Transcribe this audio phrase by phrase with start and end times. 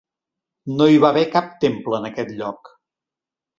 [0.79, 2.75] No hi va haver cap temple en aquest lloc.